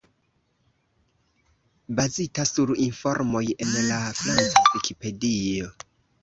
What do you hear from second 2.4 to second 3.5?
sur informoj